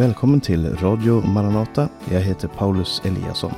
[0.00, 1.88] Välkommen till Radio Maranata.
[2.10, 3.52] Jag heter Paulus Eliasson.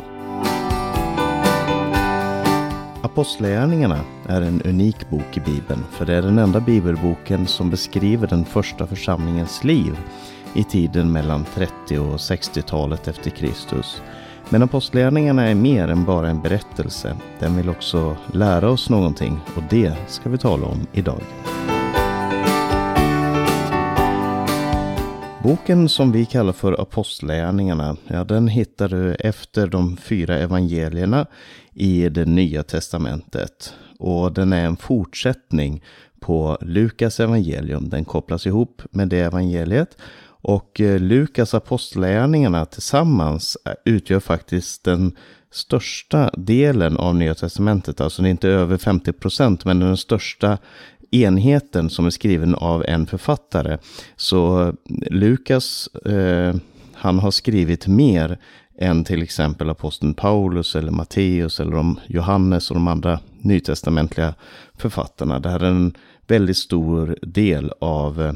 [3.03, 8.27] Apostlagärningarna är en unik bok i Bibeln, för det är den enda bibelboken som beskriver
[8.27, 9.99] den första församlingens liv
[10.55, 14.03] i tiden mellan 30 och 60-talet efter Kristus.
[14.49, 17.17] Men Apostlagärningarna är mer än bara en berättelse.
[17.39, 21.23] Den vill också lära oss någonting och det ska vi tala om idag.
[25.43, 31.27] Boken som vi kallar för Apostlagärningarna, ja, den hittar du efter de fyra evangelierna
[31.75, 33.75] i det nya testamentet.
[33.99, 35.83] Och den är en fortsättning
[36.21, 37.89] på Lukas evangelium.
[37.89, 39.97] Den kopplas ihop med det evangeliet.
[40.25, 45.17] Och eh, Lukas apostlagärningarna tillsammans utgör faktiskt den
[45.51, 48.01] största delen av Nya Testamentet.
[48.01, 50.59] Alltså det är inte över 50 procent, men den största
[51.13, 53.79] enheten som är skriven av en författare.
[54.17, 54.73] Så
[55.11, 56.55] Lukas, eh,
[56.95, 58.39] han har skrivit mer
[58.79, 64.35] än till exempel aposteln Paulus eller Matteus eller de Johannes och de andra nytestamentliga
[64.75, 65.39] författarna.
[65.39, 65.95] Det här är en
[66.27, 68.33] väldigt stor del av eh,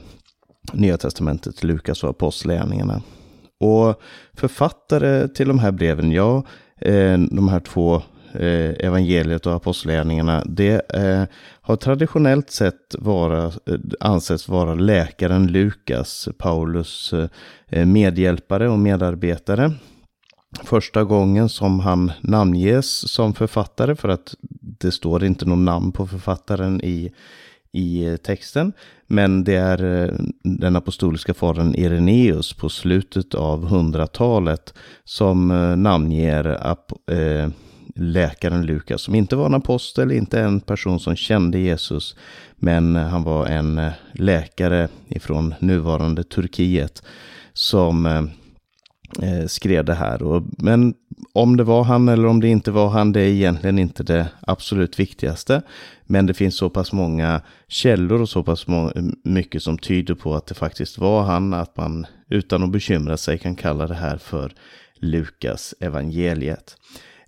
[0.73, 3.03] Nya Testamentet, Lukas och Apostlagärningarna.
[3.61, 4.01] Och
[4.35, 6.45] författare till de här breven, ja,
[6.81, 8.03] eh, de här två
[8.41, 11.25] Eh, evangeliet och apostlagärningarna, det eh,
[11.61, 17.15] har traditionellt sett vara, eh, ansetts vara läkaren Lukas, Paulus
[17.87, 19.73] medhjälpare och medarbetare
[20.65, 24.35] första gången som han namnges som författare för att
[24.79, 27.13] det står inte något namn på författaren i,
[27.73, 28.73] i texten.
[29.07, 30.11] Men det är
[30.43, 35.49] den apostoliska fadern Ireneus på slutet av hundratalet som
[35.83, 37.51] namnger namnger eh,
[37.97, 42.17] läkaren Lukas som inte var en apostel, inte en person som kände Jesus,
[42.57, 47.03] men han var en eh, läkare ifrån nuvarande Turkiet
[47.53, 48.23] som eh,
[49.29, 50.43] eh, skrev det här.
[50.63, 50.95] Men
[51.33, 54.29] om det var han eller om det inte var han, det är egentligen inte det
[54.41, 55.63] absolut viktigaste.
[56.05, 58.67] Men det finns så pass många källor och så pass
[59.25, 63.39] mycket som tyder på att det faktiskt var han, att man utan att bekymra sig
[63.39, 64.53] kan kalla det här för
[65.01, 66.77] Lukas evangeliet.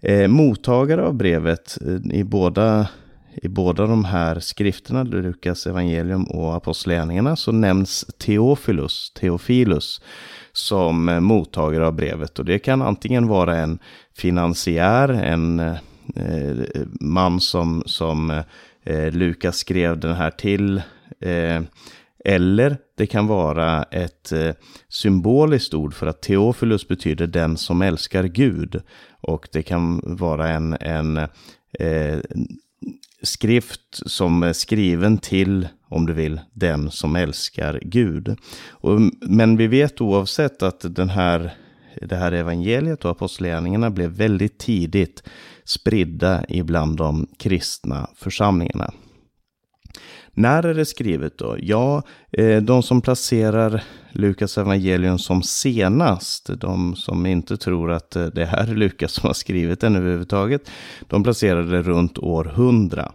[0.03, 2.88] Eh, mottagare av brevet eh, i båda
[3.42, 10.00] i båda de här skrifterna, Lukas evangelium och apostlagärningarna, så nämns Teofilus, Teofilus,
[10.53, 12.38] som eh, mottagare av brevet.
[12.38, 13.78] Och det kan antingen vara en
[14.16, 15.76] finansiär, en eh,
[16.16, 16.56] eh
[17.00, 18.42] man som, som
[18.84, 20.82] eh, Lukas skrev den här till.
[21.20, 21.62] Eh,
[22.24, 24.54] eller det kan vara ett eh,
[24.88, 28.82] symboliskt ord för att Teofilus betyder den som älskar Gud.
[29.20, 31.16] Och det kan vara en, en
[31.72, 32.18] eh,
[33.22, 38.36] skrift som är skriven till, om du vill, den som älskar Gud.
[38.68, 41.54] Och, men vi vet oavsett att den här,
[42.02, 45.22] det här evangeliet och apostlagärningarna blev väldigt tidigt
[45.64, 48.92] spridda ibland de kristna församlingarna.
[50.38, 51.56] När är det skrivet då?
[51.60, 53.82] Ja, eh, de som placerar
[54.12, 59.26] Lukas evangelium som senast, de som inte tror att eh, det här är Lukas som
[59.26, 60.71] har skrivit den överhuvudtaget,
[61.09, 63.12] de placerar det runt år 100.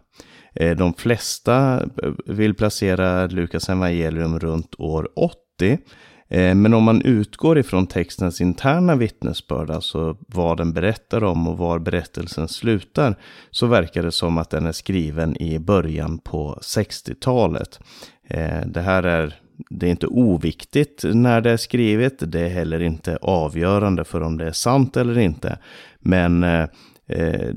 [0.55, 1.81] Eh, de flesta
[2.25, 5.77] vill placera Lukas evangelium runt år 80.
[6.27, 11.57] Eh, men om man utgår ifrån textens interna vittnesbörd, alltså vad den berättar om och
[11.57, 13.15] var berättelsen slutar,
[13.51, 17.79] så verkar det som att den är skriven i början på 60-talet.
[18.27, 19.39] Eh, det här är
[19.69, 22.31] det är inte oviktigt när det är skrivet.
[22.31, 25.57] Det är heller inte avgörande för om det är sant eller inte.
[25.99, 26.67] Men eh,
[27.07, 27.51] eh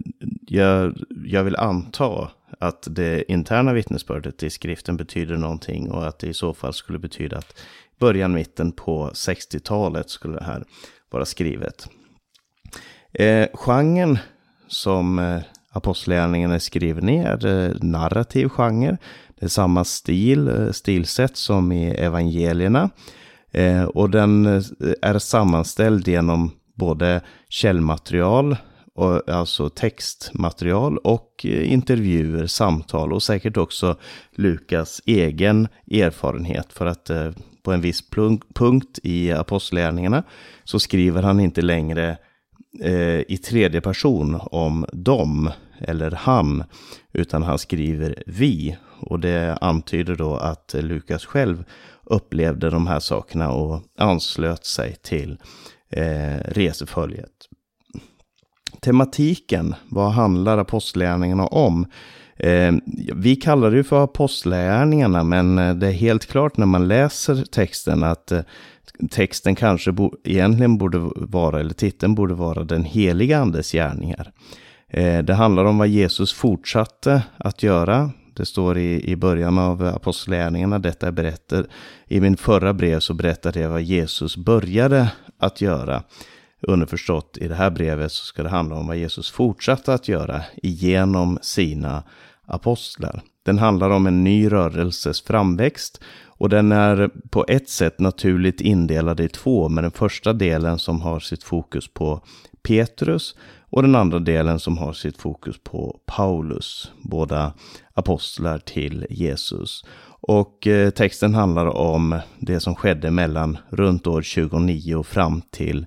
[0.49, 2.29] jag, jag vill anta
[2.59, 6.99] att det interna vittnesbördet i skriften betyder någonting och att det i så fall skulle
[6.99, 7.61] betyda att
[8.01, 10.65] början, mitten på 60-talet skulle det här
[11.11, 11.89] vara skrivet.
[13.13, 14.19] Eh, genren
[14.69, 15.43] som eh,
[15.73, 18.97] Apostlagärningarna är skriven i är eh, narrativ genre.
[19.39, 22.91] Det är samma stil, eh, stilsätt som i evangelierna.
[23.53, 24.63] Eh, och den eh,
[25.03, 28.57] är sammanställd genom både källmaterial,
[28.95, 33.97] och, alltså textmaterial och eh, intervjuer, samtal och säkert också
[34.37, 36.73] Lukas egen erfarenhet.
[36.73, 37.31] För att eh,
[37.67, 38.03] på en viss
[38.55, 40.23] punkt i apostlagärningarna
[40.65, 42.19] så skriver han inte längre
[42.83, 46.65] eh, i tredje person om dem eller han,
[47.13, 48.77] utan han skriver vi.
[49.01, 51.65] Och det antyder då att Lukas själv
[52.05, 55.39] upplevde de här sakerna och anslöt sig till
[55.91, 57.49] eh, reseföljet.
[58.81, 61.87] Tematiken, vad handlar apostlagärningarna om?
[62.37, 62.73] Eh,
[63.15, 67.45] vi kallar det ju för apostlärningarna, men eh, det är helt klart när man läser
[67.45, 68.41] texten att eh,
[69.11, 74.33] texten kanske bo, egentligen borde vara, eller titeln borde vara den heliga andes gärningar.
[74.89, 78.11] Eh, det handlar om vad Jesus fortsatte att göra.
[78.37, 81.67] Det står i, i början av apostlärningarna, detta berättar.
[82.07, 86.03] I min förra brev så berättade jag vad Jesus började att göra.
[86.63, 90.43] Underförstått, i det här brevet så ska det handla om vad Jesus fortsatte att göra
[90.63, 92.03] genom sina
[92.47, 93.23] apostlar.
[93.43, 99.21] Den handlar om en ny rörelses framväxt och den är på ett sätt naturligt indelad
[99.21, 102.21] i två, med den första delen som har sitt fokus på
[102.63, 103.35] Petrus
[103.71, 107.53] och den andra delen som har sitt fokus på Paulus, båda
[107.95, 109.85] apostlar till Jesus.
[110.21, 115.87] Och eh, texten handlar om det som skedde mellan runt år 29 och fram till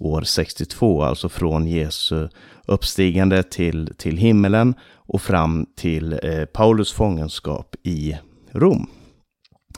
[0.00, 2.28] år 62, alltså från Jesu
[2.66, 8.18] uppstigande till, till himmelen och fram till eh, Paulus fångenskap i
[8.52, 8.86] Rom.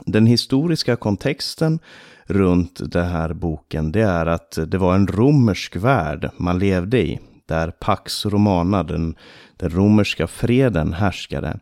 [0.05, 1.79] Den historiska kontexten
[2.25, 7.19] runt den här boken, det är att det var en romersk värld man levde i,
[7.47, 9.15] där Pax Romana, den,
[9.57, 11.59] den romerska freden, härskade.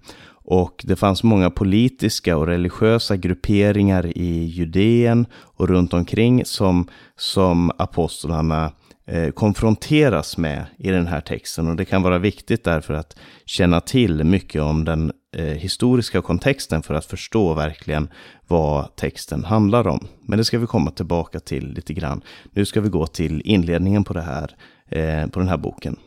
[0.51, 7.71] Och det fanns många politiska och religiösa grupperingar i Judeen och runt omkring som, som
[7.77, 8.71] apostlarna
[9.05, 11.67] eh, konfronteras med i den här texten.
[11.67, 13.15] Och det kan vara viktigt därför att
[13.45, 18.09] känna till mycket om den eh, historiska kontexten för att förstå verkligen
[18.47, 20.07] vad texten handlar om.
[20.21, 22.21] Men det ska vi komma tillbaka till lite grann.
[22.51, 24.55] Nu ska vi gå till inledningen på, det här,
[24.89, 25.97] eh, på den här boken.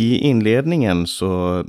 [0.00, 1.64] I inledningen så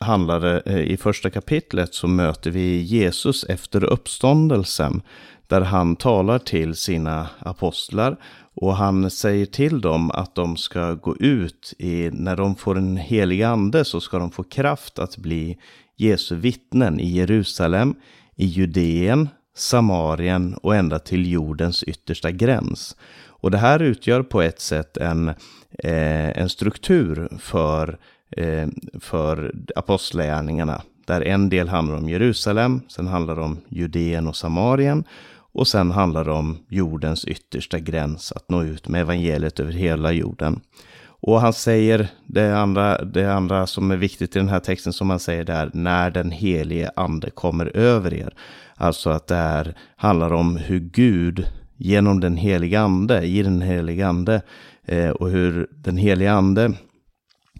[0.00, 5.02] handlar det, eh, i första kapitlet så möter vi Jesus efter uppståndelsen.
[5.46, 8.16] Där han talar till sina apostlar
[8.54, 12.96] och han säger till dem att de ska gå ut i, när de får en
[12.96, 15.58] helig ande så ska de få kraft att bli
[15.96, 17.94] Jesu vittnen i Jerusalem,
[18.36, 22.96] i Judeen, Samarien och ända till jordens yttersta gräns.
[23.42, 25.28] Och det här utgör på ett sätt en,
[25.78, 27.98] eh, en struktur för,
[28.36, 28.68] eh,
[29.00, 30.82] för apostlärningarna.
[31.06, 35.04] Där en del handlar om Jerusalem, sen handlar det om Judeen och Samarien.
[35.54, 40.12] Och sen handlar det om jordens yttersta gräns, att nå ut med evangeliet över hela
[40.12, 40.60] jorden.
[41.04, 45.10] Och han säger, det andra, det andra som är viktigt i den här texten som
[45.10, 48.34] han säger där, när den helige ande kommer över er.
[48.74, 51.46] Alltså att det här handlar om hur Gud
[51.84, 54.42] genom den heliga ande, i den heliga ande
[54.86, 56.72] eh, och hur den heliga ande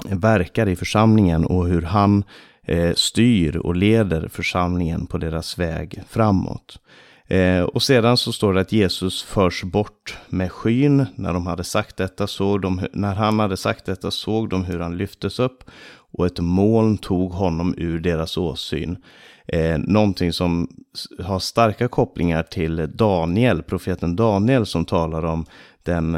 [0.04, 2.24] verkar i församlingen och hur han
[2.66, 6.78] eh, styr och leder församlingen på deras väg framåt.
[7.26, 11.06] Eh, och sedan så står det att Jesus förs bort med skyn.
[11.14, 14.80] När de hade sagt detta såg de, när han hade sagt detta såg de hur
[14.80, 15.64] han lyftes upp
[16.12, 18.96] och ett moln tog honom ur deras åsyn.
[19.52, 20.68] Eh, någonting som
[21.18, 25.46] har starka kopplingar till Daniel, profeten Daniel som talar om
[25.82, 26.14] den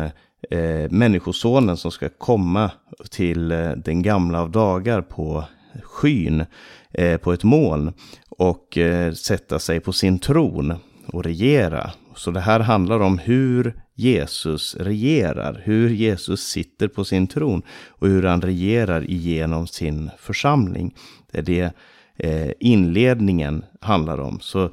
[0.51, 2.71] eh, människosonen som ska komma
[3.11, 5.45] till eh, den gamla av dagar på
[5.83, 6.45] skyn,
[6.91, 7.93] eh, på ett moln
[8.29, 10.75] och eh, sätta sig på sin tron
[11.07, 11.91] och regera.
[12.17, 18.09] Så det här handlar om hur Jesus regerar, hur Jesus sitter på sin tron och
[18.09, 20.95] hur han regerar igenom sin församling.
[21.33, 21.73] Det är det
[22.19, 24.41] Eh, inledningen handlar om.
[24.41, 24.71] Så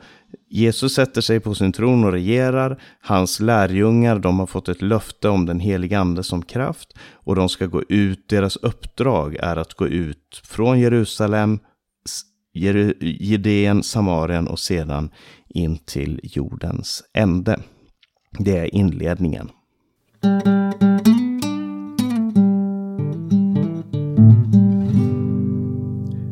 [0.49, 2.81] Jesus sätter sig på sin tron och regerar.
[3.01, 6.93] Hans lärjungar, de har fått ett löfte om den heliga ande som kraft.
[7.11, 11.59] Och de ska gå ut, deras uppdrag är att gå ut från Jerusalem,
[13.01, 15.09] Judeen, Samarien och sedan
[15.47, 17.59] in till jordens ände.
[18.39, 19.49] Det är inledningen.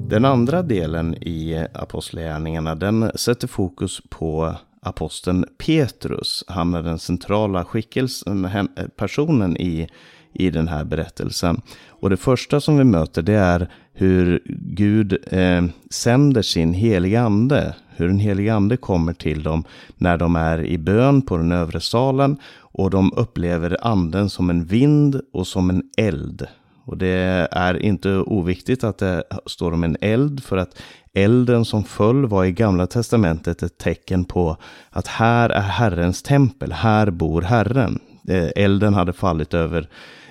[0.09, 6.43] Den andra delen i Apostlagärningarna den sätter fokus på aposteln Petrus.
[6.47, 9.87] Han är den centrala skickelsen, personen i,
[10.33, 11.61] i den här berättelsen.
[11.89, 17.75] Och det första som vi möter det är hur Gud eh, sänder sin heliga ande.
[17.89, 19.63] Hur den heliga ande kommer till dem
[19.97, 22.37] när de är i bön på den övre salen.
[22.57, 26.47] Och de upplever anden som en vind och som en eld.
[26.89, 30.81] Och det är inte oviktigt att det står om en eld för att
[31.13, 34.57] elden som föll var i gamla testamentet ett tecken på
[34.89, 37.99] att här är Herrens tempel, här bor Herren.
[38.27, 39.89] Eh, elden hade fallit över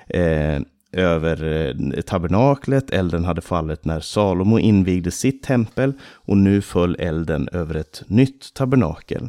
[0.08, 0.60] eh,
[0.92, 2.90] över eh, tabernaklet.
[2.90, 8.54] Elden hade fallit när Salomo invigde sitt tempel och nu föll elden över ett nytt
[8.54, 9.28] tabernakel.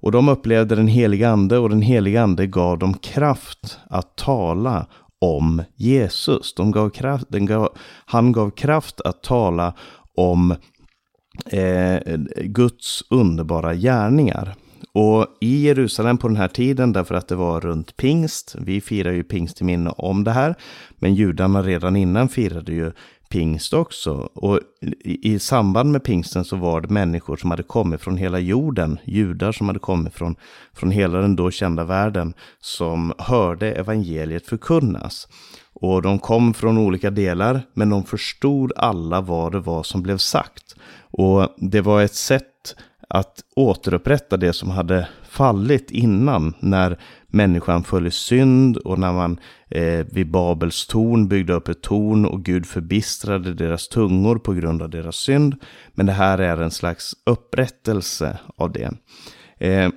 [0.00, 4.86] Och de upplevde den heliga ande och den heliga ande gav dem kraft att tala
[5.20, 6.54] om Jesus.
[6.54, 7.68] De gav kraft, den gav,
[8.06, 9.74] han gav kraft att tala
[10.14, 10.54] om
[11.50, 14.54] eh, Guds underbara gärningar.
[14.92, 19.12] Och i Jerusalem på den här tiden, därför att det var runt pingst, vi firar
[19.12, 20.54] ju pingst i minne om det här,
[20.98, 22.92] men judarna redan innan firade ju
[23.28, 24.12] pingst också.
[24.34, 28.38] Och i, i, samband med pingsten så var det människor som hade kommit från hela
[28.38, 30.36] jorden, judar som hade kommit från,
[30.74, 35.28] från hela den då kända världen, som hörde evangeliet förkunnas.
[35.72, 40.18] Och de kom från olika delar, men de förstod alla vad det var som blev
[40.18, 40.74] sagt.
[41.10, 42.76] Och det var ett sätt
[43.08, 46.98] att återupprätta det som hade fallit innan när
[47.28, 52.26] människan föll i synd och när man eh, vid Babels torn byggde upp ett torn
[52.26, 55.56] och Gud förbistrade deras tungor på grund av deras synd.
[55.92, 58.90] Men det här är en slags upprättelse av det.
[59.58, 59.90] Eh,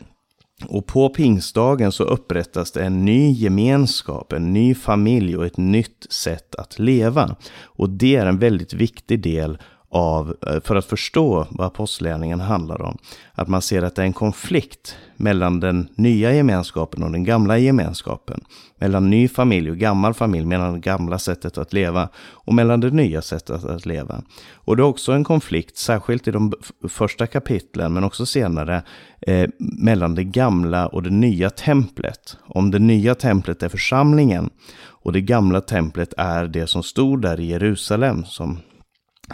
[0.68, 6.08] och på pingstdagen så upprättas det en ny gemenskap, en ny familj och ett nytt
[6.10, 7.36] sätt att leva.
[7.64, 9.58] Och det är en väldigt viktig del
[9.92, 12.98] av, eh, för att förstå vad apostlärningen handlar om.
[13.34, 17.58] Att man ser att det är en konflikt mellan den nya gemenskapen och den gamla
[17.58, 18.42] gemenskapen.
[18.78, 22.90] Mellan ny familj och gammal familj, mellan det gamla sättet att leva och mellan det
[22.90, 24.22] nya sättet att leva.
[24.54, 26.54] Och det är också en konflikt, särskilt i de
[26.90, 28.84] första kapitlen, men också senare,
[29.22, 32.38] eh, mellan det gamla och det nya templet.
[32.48, 34.50] Om det nya templet är församlingen
[35.04, 38.58] och det gamla templet är det som stod där i Jerusalem, som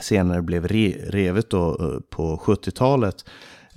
[0.02, 3.26] senare blev revet då eh, på 70-talet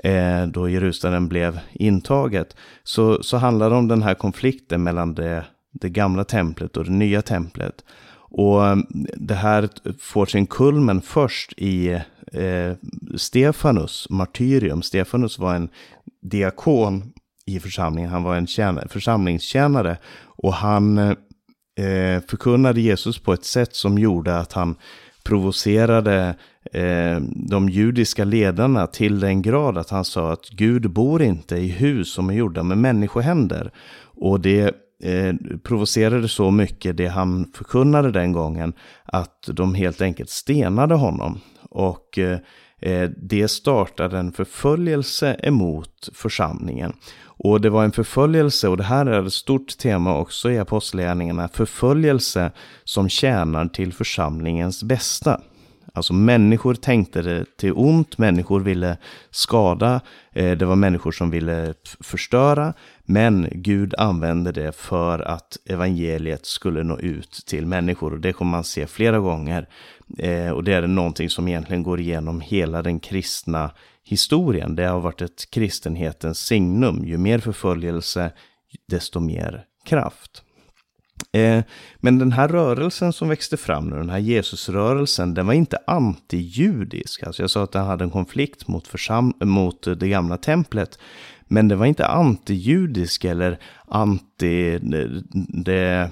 [0.05, 5.45] eh, då Jerusalem blev intaget, så, så handlar det om den här konflikten mellan det,
[5.73, 7.85] det gamla templet och det nya templet.
[8.31, 8.77] Och eh,
[9.17, 11.91] det här får sin kulmen först i
[12.33, 12.73] eh,
[13.17, 14.83] Stefanus martyrium.
[14.83, 15.69] Stefanus var en
[16.23, 17.12] diakon
[17.47, 19.97] i församlingen, han var en församlingstjänare
[20.27, 24.77] och han eh, förkunnade Jesus på ett sätt som gjorde att han
[25.25, 26.35] provocerade
[26.73, 31.69] eh, de judiska ledarna till den grad att han sa att Gud bor inte i
[31.69, 33.71] hus som är gjorda med människohänder.
[34.03, 38.73] Och det eh, provocerade så mycket det han förkunnade den gången
[39.05, 41.41] att de helt enkelt stenade honom.
[41.71, 42.39] Och eh,
[42.81, 46.93] eh det startade en förföljelse emot församlingen.
[47.42, 51.49] Och det var en förföljelse, och det här är ett stort tema också i Apostlagärningarna,
[51.49, 52.50] förföljelse
[52.85, 55.40] som tjänar till församlingens bästa.
[55.92, 58.97] Alltså människor tänkte det till ont, människor ville
[59.30, 60.00] skada,
[60.32, 66.82] eh, det var människor som ville förstöra, men Gud använde det för att evangeliet skulle
[66.82, 68.12] nå ut till människor.
[68.12, 69.68] Och det kommer man se flera gånger.
[70.18, 73.70] Eh, och det är någonting som egentligen går igenom hela den kristna
[74.04, 74.76] historien.
[74.76, 77.04] Det har varit ett kristenhetens signum.
[77.04, 78.33] Ju mer förföljelse,
[78.88, 80.42] desto mer kraft.
[81.33, 81.64] Eh,
[81.97, 87.23] men den här rörelsen som växte fram nu, den här Jesusrörelsen, den var inte antijudisk.
[87.23, 88.88] Alltså jag sa att den hade en konflikt mot,
[89.45, 90.99] mot det gamla templet.
[91.52, 94.78] Men den var inte antijudisk eller anti
[95.49, 96.11] det,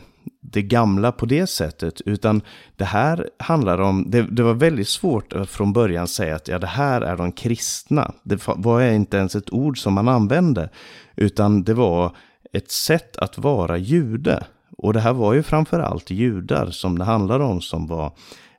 [0.53, 2.43] det gamla på det sättet, utan
[2.77, 6.59] det här handlar om, det, det, var väldigt svårt att från början säga att ja,
[6.59, 8.13] det här är de kristna.
[8.23, 10.71] Det var inte ens ett ord som man använde,
[11.17, 12.17] utan det var
[12.53, 14.45] ett sätt att vara jude.
[14.77, 18.13] Och det här var ju framförallt judar som det handlade om som var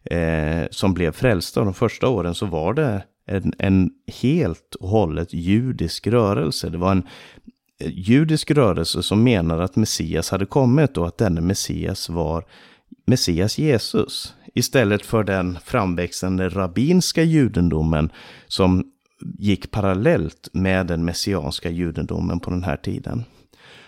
[0.04, 1.64] eh, som blev frälsta.
[1.64, 3.90] De första åren så var det en, en
[4.22, 6.70] helt och hållet judisk rörelse.
[6.70, 7.04] Det var en
[7.80, 12.46] judisk rörelse som menade att Messias hade kommit och att denne Messias var
[13.06, 14.34] Messias Jesus.
[14.54, 18.12] Istället för den framväxande rabbinska judendomen
[18.48, 18.84] som
[19.38, 23.24] gick parallellt med den messianska judendomen på den här tiden.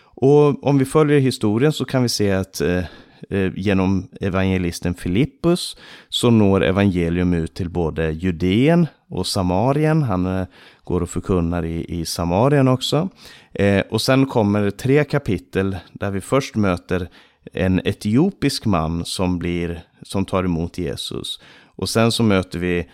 [0.04, 2.84] Och om vi följer historien så kan vi se att eh,
[3.30, 5.78] Eh, genom evangelisten Filippus
[6.10, 10.04] så når evangelium ut till både Judeen och Samarien.
[10.04, 10.48] Han eh,
[10.84, 13.10] går och förkunnar i, i Samarien också.
[13.54, 17.10] Eh, och sen kommer tre kapitel där vi först möter
[17.54, 21.40] en etiopisk man som, blir, som tar emot Jesus.
[21.66, 22.90] Och sen så möter vi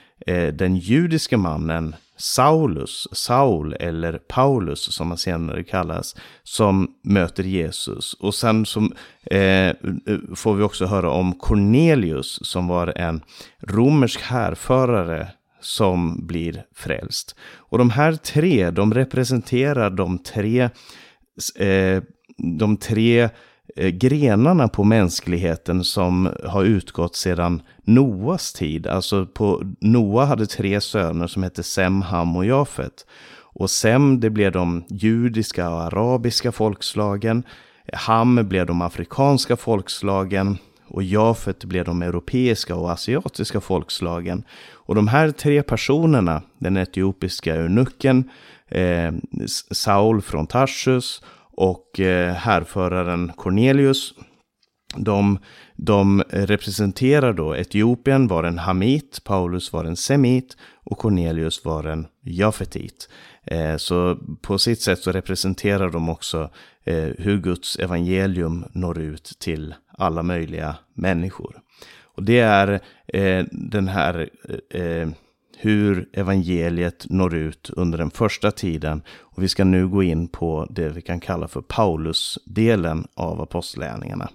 [0.54, 8.14] den judiska mannen Saulus, Saul eller Paulus som han senare kallas, som möter Jesus.
[8.14, 8.94] Och sen som,
[9.26, 9.76] eh,
[10.36, 13.22] får vi också höra om Cornelius som var en
[13.60, 15.28] romersk härförare
[15.62, 17.36] som blir frälst.
[17.56, 20.70] Och de här tre, de representerar de tre,
[21.56, 22.04] eh,
[22.38, 23.30] de tre eh,
[23.78, 28.88] Eh, grenarna på mänskligheten som har utgått sedan Noas tid.
[28.88, 33.06] Alltså på, Noa hade tre söner som hette Sem, Ham och Jafet.
[33.40, 37.44] Och Sem, det blev de judiska och arabiska folkslagen.
[37.94, 40.58] Ham blev de afrikanska folkslagen
[40.88, 44.44] och Jafet blev de europeiska och asiatiska folkslagen.
[44.74, 48.30] Och de här tre personerna, den etiopiska eunucken,
[48.68, 49.12] eh,
[49.72, 51.22] Saul från Tarsus
[51.58, 54.14] och eh, härföraren Cornelius,
[54.96, 55.40] de,
[55.76, 62.08] de representerar då Etiopien var en hamit, Paulus var en semit och Cornelius var en
[62.22, 63.10] jafetit.
[63.44, 66.50] Eh, så på sitt sätt så representerar de också
[66.84, 71.60] eh, hur Guds evangelium når ut till alla möjliga människor.
[72.04, 72.82] Och det är
[73.52, 74.30] den här
[75.60, 79.02] hur evangeliet når ut under den första tiden.
[79.20, 84.30] Och vi ska nu gå in på det vi kan kalla för Paulus-delen av apostlärningarna.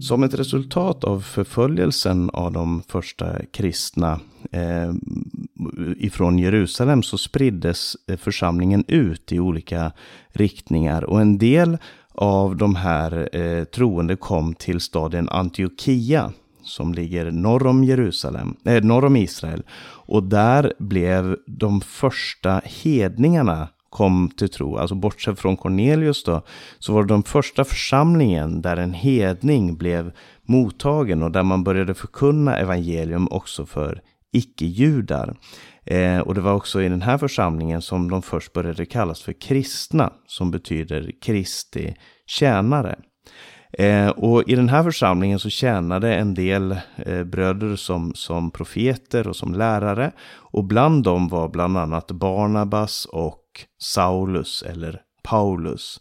[0.00, 4.20] Som ett resultat av förföljelsen av de första kristna
[4.50, 4.92] eh,
[5.98, 9.92] ifrån Jerusalem så spriddes eh, församlingen ut i olika
[10.32, 11.78] riktningar och en del
[12.14, 18.84] av de här eh, troende kom till staden Antiochia som ligger norr om Jerusalem, eh,
[18.84, 19.62] norr om Israel.
[20.06, 26.42] Och där blev de första hedningarna kom till tro, alltså bortsett från Cornelius då,
[26.78, 30.12] så var det den första församlingen där en hedning blev
[30.42, 34.00] mottagen och där man började förkunna evangelium också för
[34.34, 35.36] icke-judar.
[35.84, 39.32] Eh, och det var också i den här församlingen som de först började kallas för
[39.32, 42.96] kristna, som betyder Kristi tjänare.
[43.78, 49.28] Eh, och i den här församlingen så tjänade en del eh, bröder som, som profeter
[49.28, 50.12] och som lärare.
[50.32, 53.42] Och bland dem var bland annat Barnabas och
[53.82, 56.00] Saulus eller Paulus.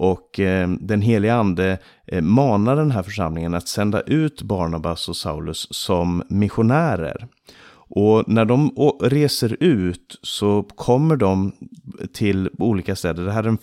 [0.00, 5.16] Och eh, den heliga ande eh, manar den här församlingen att sända ut Barnabas och
[5.16, 7.28] Saulus som missionärer.
[7.88, 11.52] Och när de reser ut så kommer de
[12.12, 13.24] till olika städer.
[13.24, 13.58] Det här är den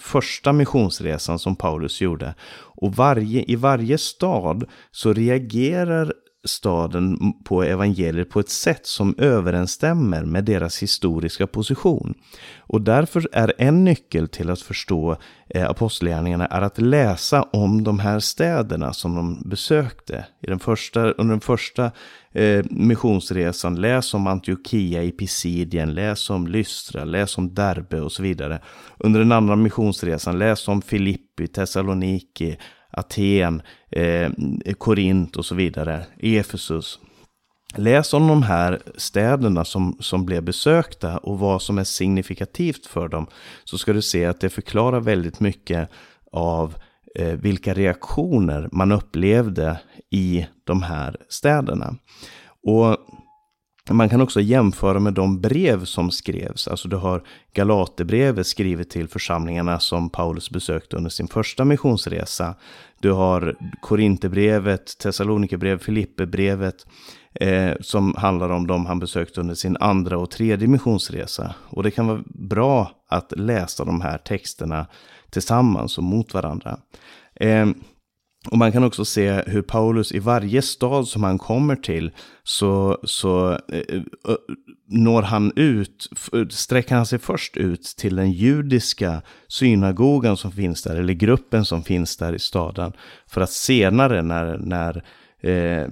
[0.00, 2.34] första missionsresan som Paulus gjorde.
[2.52, 6.12] Och varje, i varje stad så reagerar
[6.44, 12.14] staden på evangeliet på ett sätt som överensstämmer med deras historiska position.
[12.58, 15.16] Och därför är en nyckel till att förstå
[15.48, 20.26] eh, apostlagärningarna är att läsa om de här städerna som de besökte.
[20.40, 21.90] I den första, under den första
[22.32, 28.22] eh, missionsresan, läs om Antiochia i Pisidien, läs om Lystra, läs om Derbe och så
[28.22, 28.60] vidare.
[28.98, 32.56] Under den andra missionsresan, läs om Filippi, Thessaloniki,
[33.00, 34.30] Aten, eh,
[34.78, 36.98] Korint och så vidare, Efesus.
[37.76, 43.08] Läs om de här städerna som, som blev besökta och vad som är signifikativt för
[43.08, 43.26] dem.
[43.64, 45.90] Så ska du se att det förklarar väldigt mycket
[46.32, 46.74] av
[47.18, 51.94] eh, vilka reaktioner man upplevde i de här städerna.
[52.62, 52.96] Och
[53.90, 56.68] man kan också jämföra med de brev som skrevs.
[56.68, 57.22] Alltså du har
[57.54, 62.54] Galaterbrevet skrivet till församlingarna som Paulus besökte under sin första missionsresa.
[63.00, 66.86] Du har Korinthierbrevet, Thessalonikerbrevet, Filipperbrevet
[67.34, 71.54] eh, som handlar om de han besökte under sin andra och tredje missionsresa.
[71.68, 74.86] Och det kan vara bra att läsa de här texterna
[75.30, 76.78] tillsammans och mot varandra.
[77.34, 77.66] Eh,
[78.48, 82.10] och man kan också se hur Paulus i varje stad som han kommer till
[82.42, 84.00] så, så eh,
[84.86, 86.08] når han ut,
[86.50, 91.82] sträcker han sig först ut till den judiska synagogan som finns där, eller gruppen som
[91.82, 92.92] finns där i staden.
[93.26, 95.04] För att senare när, när
[95.40, 95.88] eh,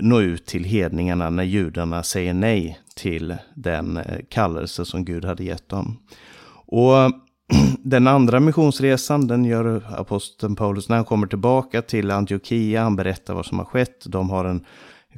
[0.00, 5.44] nå ut till hedningarna när judarna säger nej till den eh, kallelse som Gud hade
[5.44, 5.98] gett dem.
[6.66, 6.94] Och
[7.82, 12.82] den andra missionsresan, den gör aposteln Paulus när han kommer tillbaka till Antiochia.
[12.82, 14.04] Han berättar vad som har skett.
[14.06, 14.64] De har en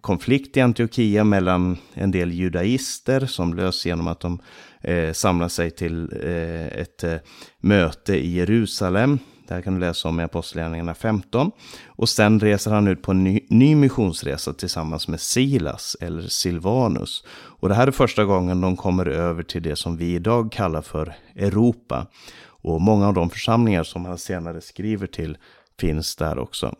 [0.00, 4.38] konflikt i Antiochia mellan en del judaister som lös genom att de
[4.80, 7.16] eh, samlar sig till eh, ett eh,
[7.60, 9.18] möte i Jerusalem.
[9.48, 11.50] Det här kan du läsa om i Apostlagärningarna 15.
[11.86, 17.24] Och sen reser han ut på en ny, ny missionsresa tillsammans med Silas eller Silvanus.
[17.30, 20.82] Och det här är första gången de kommer över till det som vi idag kallar
[20.82, 22.06] för Europa.
[22.44, 25.38] Och många av de församlingar som han senare skriver till
[25.80, 26.74] finns där också.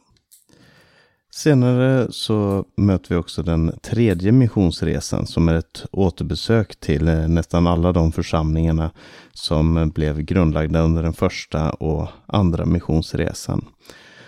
[1.35, 7.67] Senare så möter vi också den tredje missionsresan som är ett återbesök till eh, nästan
[7.67, 8.91] alla de församlingarna
[9.33, 13.65] som blev grundlagda under den första och andra missionsresan.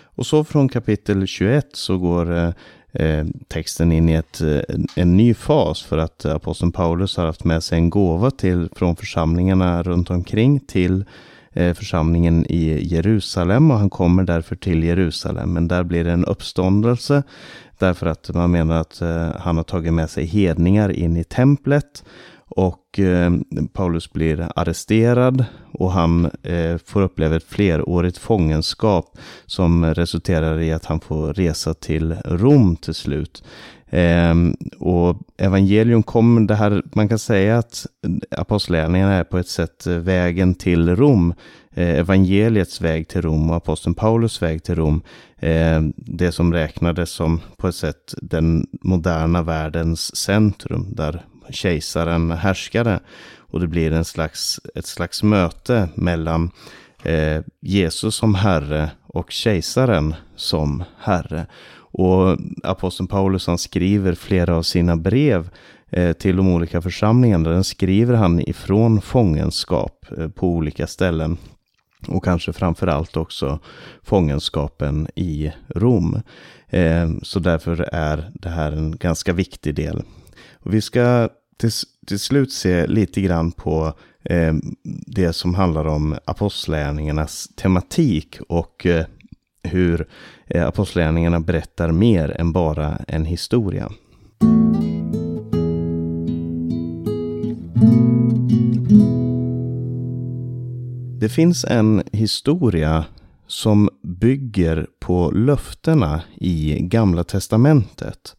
[0.03, 2.51] Och så från kapitel 21 så går eh,
[2.93, 4.41] eh, texten in i ett,
[4.95, 8.95] en ny fas för att aposteln Paulus har haft med sig en gåva till, från
[8.95, 11.05] församlingarna runt omkring till
[11.55, 15.53] Eh, församlingen i Jerusalem och han kommer därför till Jerusalem.
[15.53, 17.23] Men där blir det en uppståndelse
[17.79, 22.03] därför att man menar att eh, han har tagit med sig hedningar in i templet.
[22.47, 23.31] Och eh,
[23.73, 30.85] Paulus blir arresterad och han eh, får uppleva ett flerårigt fångenskap som resulterar i att
[30.85, 33.43] han får resa till Rom till slut.
[33.89, 34.35] Eh,
[34.79, 37.85] och evangelium kom, det här, man kan säga att
[38.31, 41.33] apostlärningarna är på ett sätt eh, vägen till Rom.
[41.73, 45.01] Eh, evangeliets väg till Rom och aposteln Paulus väg till Rom.
[45.37, 52.99] Eh, det som räknades som på ett sätt den moderna världens centrum där kejsaren härskade.
[53.37, 56.51] Och det blir en slags, ett slags möte mellan
[57.03, 61.45] eh, Jesus som herre och kejsaren som herre.
[61.97, 65.49] Och aposteln Paulus han skriver flera av sina brev
[65.89, 67.49] eh, till de olika församlingarna.
[67.49, 71.37] Den skriver han ifrån fångenskap eh, på olika ställen.
[72.07, 73.59] Och kanske framförallt också
[74.03, 76.21] fångenskapen i Rom.
[76.69, 80.03] Eh, så därför är det här en ganska viktig del
[80.53, 81.71] och vi ska till,
[82.07, 83.93] till slut se lite grann på
[85.07, 88.87] det som handlar om apostlärningarnas tematik och
[89.65, 90.07] hur
[90.47, 93.91] eh, apostlagärningarna apostlärningarna berättar mer än bara en historia.
[101.19, 103.05] Det finns en historia
[103.47, 108.35] som bygger på löftena i Gamla Testamentet.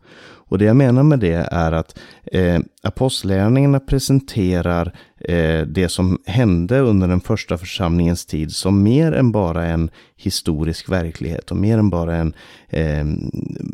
[0.48, 1.98] Och det jag menar med det är att
[2.32, 9.32] eh, apostlärningarna presenterar eh, det som hände under den första församlingens tid som mer än
[9.32, 12.34] bara en historisk verklighet och mer än bara en
[12.68, 13.04] eh,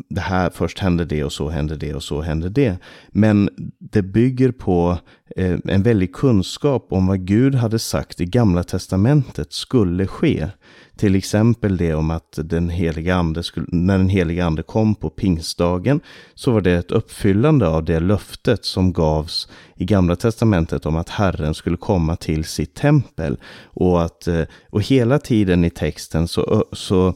[0.09, 2.77] det här först hände det och så hände det och så hände det.
[3.09, 4.97] Men det bygger på
[5.35, 10.47] eh, en väldig kunskap om vad Gud hade sagt i gamla testamentet skulle ske.
[10.97, 15.09] Till exempel det om att den heliga ande skulle, när den heliga ande kom på
[15.09, 15.99] pingstdagen
[16.33, 21.09] så var det ett uppfyllande av det löftet som gavs i gamla testamentet om att
[21.09, 23.37] Herren skulle komma till sitt tempel.
[23.63, 27.13] Och, att, eh, och hela tiden i texten så, så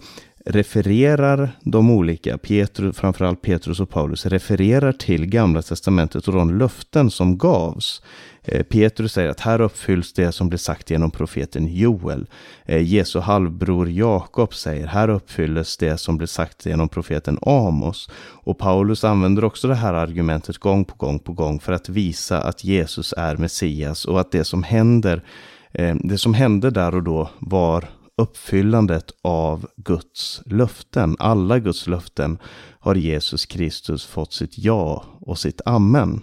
[0.49, 7.11] refererar de olika, Petrus, framförallt Petrus och Paulus, refererar till Gamla Testamentet och de löften
[7.11, 8.01] som gavs.
[8.43, 12.27] Eh, Petrus säger att här uppfylls det som blev sagt genom profeten Joel.
[12.65, 18.09] Eh, Jesu halvbror Jakob säger här uppfylls det som blev sagt genom profeten Amos.
[18.43, 22.41] Och Paulus använder också det här argumentet gång på gång på gång för att visa
[22.41, 25.23] att Jesus är Messias och att det som händer
[25.71, 27.85] eh, det som hände där och då var
[28.17, 31.15] uppfyllandet av Guds löften.
[31.19, 32.37] Alla Guds löften
[32.79, 36.21] har Jesus Kristus fått sitt ja och sitt amen.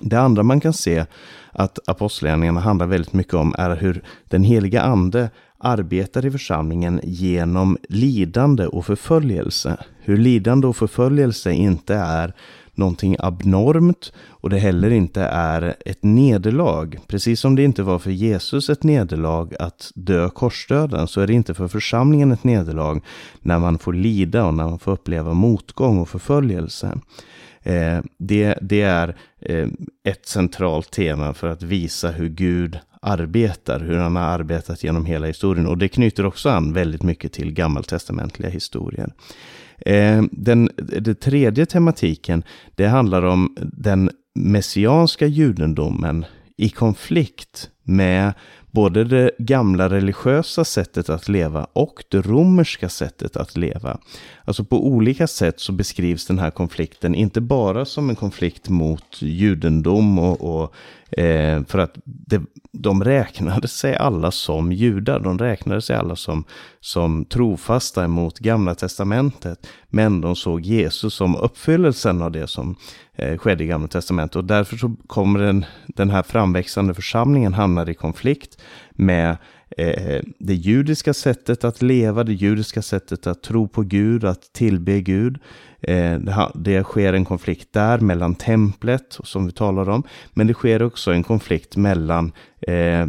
[0.00, 1.06] Det andra man kan se
[1.52, 7.78] att apostlagärningarna handlar väldigt mycket om är hur den heliga ande arbetar i församlingen genom
[7.88, 9.76] lidande och förföljelse.
[10.00, 12.34] Hur lidande och förföljelse inte är
[12.78, 16.98] någonting abnormt och det heller inte är ett nederlag.
[17.06, 21.32] Precis som det inte var för Jesus ett nederlag att dö korsdöden så är det
[21.32, 23.00] inte för församlingen ett nederlag
[23.40, 26.98] när man får lida och när man får uppleva motgång och förföljelse.
[27.62, 29.68] Eh, det, det är eh,
[30.04, 35.26] ett centralt tema för att visa hur Gud arbetar, hur han har arbetat genom hela
[35.26, 35.66] historien.
[35.66, 39.12] Och det knyter också an väldigt mycket till gammaltestamentliga historier.
[39.86, 42.42] Eh, den, den tredje tematiken,
[42.74, 46.24] det handlar om den messianska judendomen
[46.56, 48.32] i konflikt med
[48.78, 53.98] både det gamla religiösa sättet att leva och det romerska sättet att leva.
[54.44, 59.22] Alltså på olika sätt så beskrivs den här konflikten inte bara som en konflikt mot
[59.22, 60.74] judendom och, och
[61.18, 65.20] eh, för att det, de räknade sig alla som judar.
[65.20, 66.44] De räknade sig alla som,
[66.80, 69.66] som trofasta emot gamla testamentet.
[69.88, 72.76] Men de såg Jesus som uppfyllelsen av det som
[73.16, 74.36] eh, skedde i gamla testamentet.
[74.36, 78.58] Och därför så kommer den, den här framväxande församlingen hamnar i konflikt
[78.90, 79.36] med
[79.76, 85.00] eh, det judiska sättet att leva, det judiska sättet att tro på Gud, att tillbe
[85.00, 85.38] Gud.
[85.80, 90.02] Eh, det, det sker en konflikt där mellan templet, som vi talar om,
[90.34, 93.06] men det sker också en konflikt mellan eh,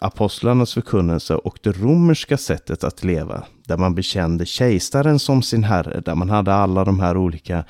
[0.00, 6.00] apostlarnas förkunnelse och det romerska sättet att leva, där man bekände kejsaren som sin herre,
[6.00, 7.64] där man hade alla de här olika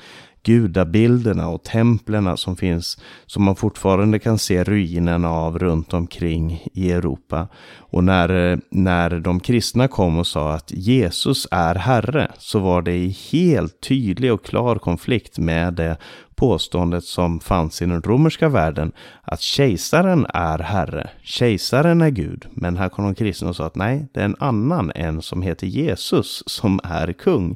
[0.47, 6.91] gudabilderna och templerna som finns, som man fortfarande kan se ruinerna av runt omkring i
[6.91, 7.47] Europa.
[7.77, 12.95] Och när, när de kristna kom och sa att Jesus är Herre, så var det
[12.95, 15.97] i helt tydlig och klar konflikt med det
[16.37, 18.91] påståendet som fanns i den romerska världen
[19.23, 22.45] att kejsaren är herre, kejsaren är Gud.
[22.51, 25.41] Men här kom de kristna och sa att nej, det är en annan än som
[25.41, 27.55] heter Jesus som är kung.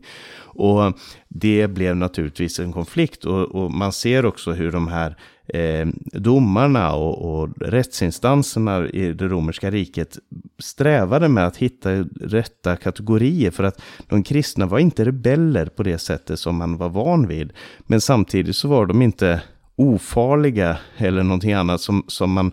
[0.54, 0.94] Och
[1.28, 6.94] det blev naturligtvis en konflikt och, och man ser också hur de här eh, domarna
[6.94, 10.18] och, och rättsinstanserna i det romerska riket
[10.60, 11.90] strävade med att hitta
[12.22, 16.90] rätta kategorier för att de kristna var inte rebeller på det sättet som man var
[16.90, 17.54] van vid.
[17.80, 19.42] Men samtidigt så var de inte
[19.76, 22.52] ofarliga eller någonting annat som, som, man,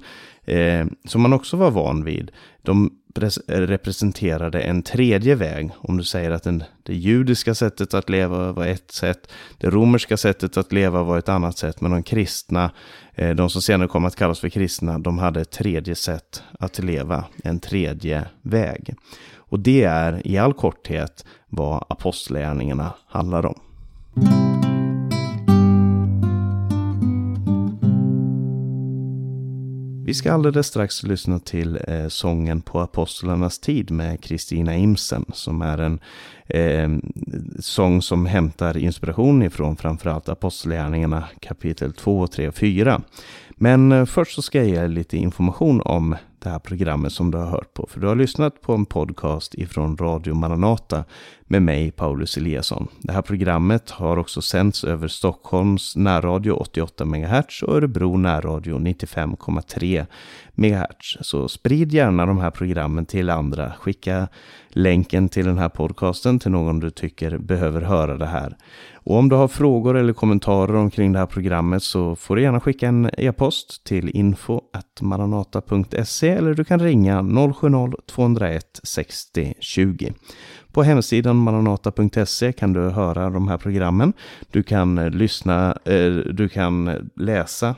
[0.49, 2.31] eh, som man också var van vid.
[2.63, 2.91] De
[3.47, 5.71] representerade en tredje väg.
[5.77, 10.17] Om du säger att den, det judiska sättet att leva var ett sätt, det romerska
[10.17, 12.71] sättet att leva var ett annat sätt, men de kristna,
[13.15, 16.79] eh, de som senare kom att kallas för kristna, de hade ett tredje sätt att
[16.79, 18.95] leva, en tredje väg.
[19.37, 23.61] Och det är i all korthet vad apostlärningarna handlar om.
[30.09, 35.63] Vi ska alldeles strax lyssna till eh, sången på apostlarnas tid med Kristina Imsen som
[35.63, 36.01] är en
[36.47, 37.11] eh,
[37.61, 43.01] sång som hämtar inspiration ifrån framförallt apostlärningarna kapitel 2, 3 och 4.
[43.51, 47.39] Men eh, först så ska jag ge lite information om det här programmet som du
[47.39, 47.87] har hört på.
[47.91, 51.05] För du har lyssnat på en podcast ifrån Radio Maranata
[51.41, 52.89] med mig, Paulus Eliasson.
[53.01, 60.07] Det här programmet har också sänds över Stockholms närradio 88 MHz och Örebro närradio 95,3
[60.59, 61.17] MHz.
[61.21, 63.73] Så sprid gärna de här programmen till andra.
[63.81, 64.29] Skicka
[64.69, 68.57] länken till den här podcasten till någon du tycker behöver höra det här.
[68.95, 72.61] Och om du har frågor eller kommentarer omkring det här programmet så får du gärna
[72.61, 80.13] skicka en e-post till info.maranata.se eller du kan ringa 070-201 60 20.
[80.73, 84.13] På hemsidan maranata.se kan du höra de här programmen.
[84.51, 87.75] Du kan lyssna, eh, du kan läsa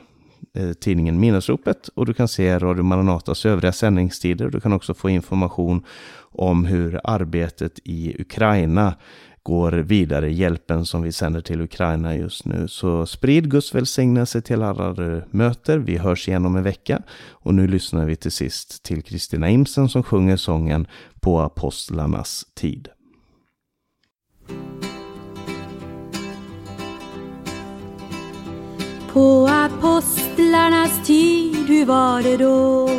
[0.53, 4.49] Eh, tidningen Minnesropet och du kan se Radio Maranatas övriga sändningstider.
[4.49, 5.85] Du kan också få information
[6.31, 8.95] om hur arbetet i Ukraina
[9.43, 12.67] går vidare, hjälpen som vi sänder till Ukraina just nu.
[12.67, 15.77] Så sprid Guds välsignelse till alla du möter.
[15.77, 17.01] Vi hörs igen om en vecka.
[17.29, 20.87] Och nu lyssnar vi till sist till Kristina Imsen som sjunger sången
[21.19, 22.87] På apostlarnas tid.
[29.13, 32.89] På apostlarnas tid, hur var det då?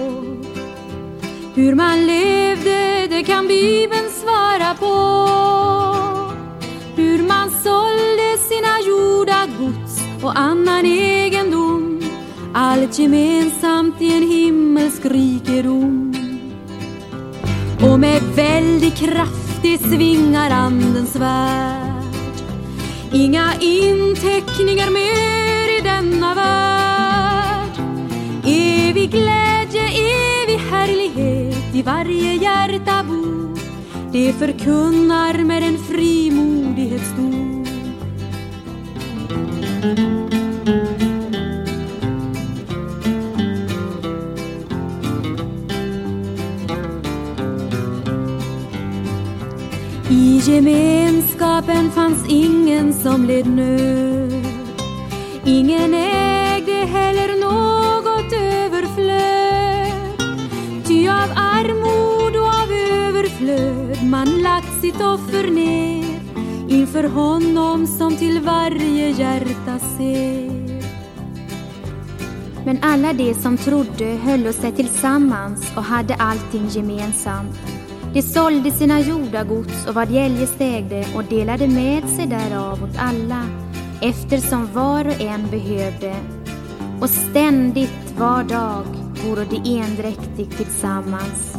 [1.55, 5.23] Hur man levde, det kan Bibeln svara på
[6.97, 12.03] hur man sålde sina jordagods och annan egendom
[12.55, 16.15] allt gemensamt i en himmelsk rikedom.
[17.83, 21.93] Och med väldig kraft det svingar andens värld.
[23.13, 25.42] Inga inteckningar mer
[25.83, 27.77] denna värld.
[28.45, 33.43] Evig glädje, evig härlighet i varje hjärta bor
[34.13, 37.63] det förkunnar med en frimodighet stor.
[50.11, 54.22] I gemenskapen fanns ingen som led nöd.
[55.53, 59.93] Ingen ägde heller något överflöd.
[60.87, 66.21] Ty av armod och av överflöd man lagt sitt offer ner
[66.69, 70.83] inför honom som till varje hjärta ser.
[72.65, 77.61] Men alla de som trodde höll sig tillsammans och hade allting gemensamt.
[78.15, 82.99] De sålde sina jordagods och vad de eljest ägde och delade med sig därav åt
[82.99, 83.47] alla
[84.03, 86.17] eftersom var och en behövde.
[87.01, 88.85] Och ständigt var dag
[89.25, 91.57] vore de endräktigt tillsammans.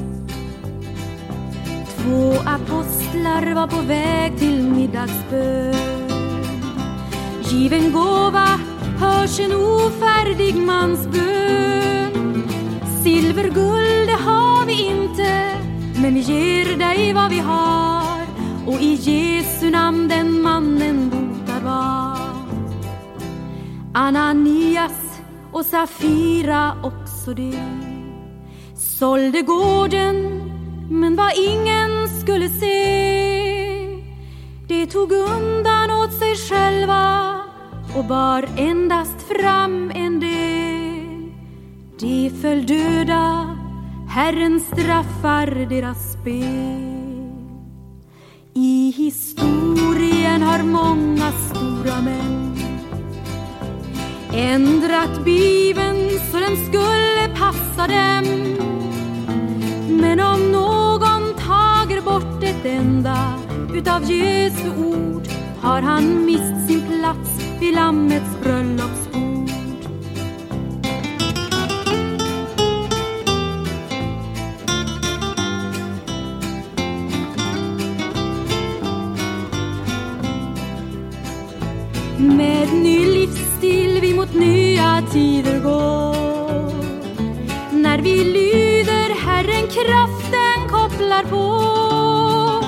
[1.98, 5.76] Två apostlar var på väg till middagsbön.
[7.50, 8.60] Given gåva
[9.00, 12.44] hörs en ofärdig mans bön.
[13.04, 15.58] Silver, guld, det har vi inte,
[16.02, 18.28] men vi ger dig vad vi har.
[18.66, 21.33] Och i Jesu namn den mannen bor.
[23.96, 27.64] Ananias och Safira också det.
[28.76, 30.42] Sålde gården
[30.90, 33.24] men vad ingen skulle se.
[34.68, 37.36] De tog undan åt sig själva
[37.96, 41.32] och bar endast fram en del.
[42.00, 43.58] De föll döda,
[44.10, 46.94] Herren straffar deras spel.
[48.54, 52.43] I historien har många stora män
[54.34, 58.26] ändrat bibeln så den skulle passa dem.
[60.02, 63.34] Men om någon tager bort ett enda
[63.74, 65.28] utav Jesu ord
[65.62, 69.03] har han mist sin plats vid Lammets bröllops
[91.24, 92.68] kopplar på.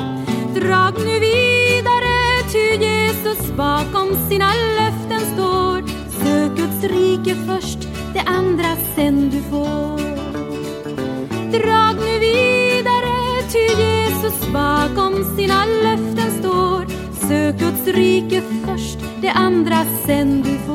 [0.60, 5.84] Drag nu vidare, ty Jesus bakom sina löften står.
[6.24, 7.80] Sök Guds rike först,
[8.14, 10.00] det andra sen du får.
[11.52, 16.86] Drag nu vidare, ty Jesus bakom sina löften står.
[17.28, 20.75] Sök Guds rike först, det andra sen du får.